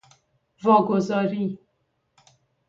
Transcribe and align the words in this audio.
واگذاری 0.63 1.57